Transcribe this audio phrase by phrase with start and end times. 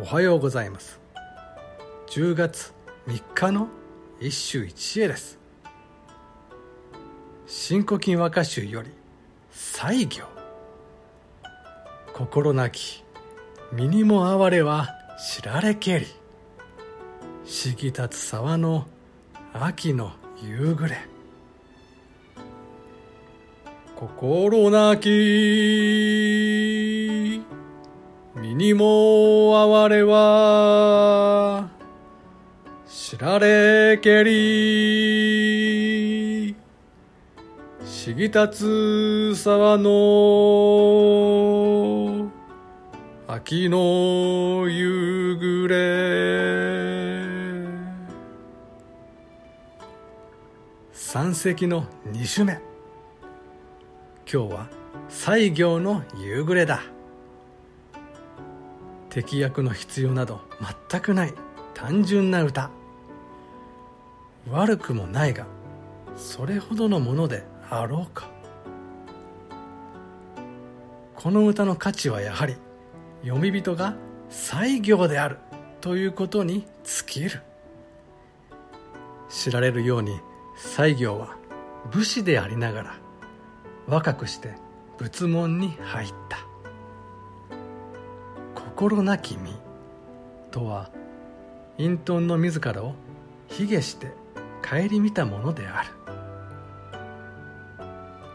[0.00, 1.00] おはようございます。
[2.10, 2.72] 10月
[3.08, 3.66] 3日の
[4.20, 5.40] 一週一会です。
[7.48, 8.90] 新古今和歌集より
[9.50, 10.22] 西行。
[12.12, 13.02] 心なき
[13.72, 14.86] 身にも哀れは
[15.18, 16.06] 知られけり。
[17.44, 18.86] しぎ立つ沢の
[19.52, 20.96] 秋の夕暮れ。
[23.96, 25.08] 心なき
[28.40, 31.68] 身にも哀れは
[32.86, 35.88] 知られけり。
[37.84, 39.90] しぎたつ沢の
[43.26, 45.78] 秋の夕暮れ。
[50.92, 52.60] 三席の二首目。
[54.32, 54.68] 今日は
[55.08, 56.82] 西行の夕暮れだ。
[59.10, 60.40] 敵役の必要など
[60.90, 61.34] 全くない
[61.74, 62.70] 単純な歌。
[64.50, 65.46] 悪くもないが
[66.16, 68.28] それほどのものであろうか。
[71.14, 72.54] この歌の価値はやはり
[73.22, 73.96] 読み人が
[74.30, 75.38] 西行である
[75.80, 77.42] ということに尽きる。
[79.28, 80.20] 知られるように
[80.56, 81.36] 西行は
[81.90, 82.94] 武士でありながら
[83.86, 84.54] 若くして
[84.98, 86.47] 仏門に入った。
[88.78, 89.56] 心なき身
[90.52, 90.88] とは
[91.78, 92.94] 隠遁の自らを
[93.48, 94.12] 卑下して
[94.62, 95.88] 顧みたものである。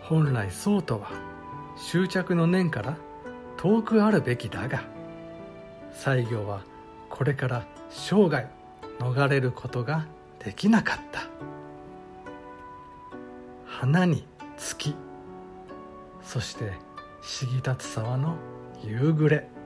[0.00, 1.10] 本来そうとは
[1.76, 2.96] 執着の念から
[3.56, 4.84] 遠くあるべきだが
[5.92, 6.62] 西行は
[7.10, 8.46] これから生涯
[9.00, 10.06] 逃れることが
[10.38, 11.22] できなかった。
[13.66, 14.24] 花に
[14.56, 14.94] 月
[16.22, 16.74] そして
[17.22, 18.36] しぎ立つ沢の
[18.84, 19.57] 夕暮れ。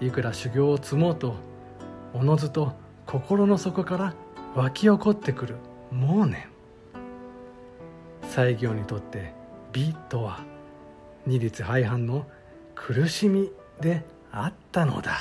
[0.00, 1.34] いくら修行を積もうと
[2.14, 2.74] おのずと
[3.06, 4.14] 心の底から
[4.54, 5.56] 湧き起こってくる
[5.92, 6.46] 妄念
[8.22, 9.32] 西行にとって
[9.72, 10.44] 美とは
[11.26, 12.26] 二律背反の
[12.74, 13.50] 苦しみ
[13.80, 15.12] であったのだ。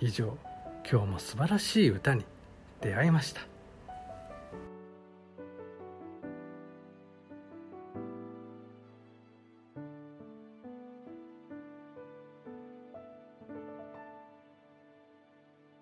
[0.00, 0.36] 以上
[0.90, 2.24] 今日も素晴らしい歌に
[2.80, 3.40] 出会いました。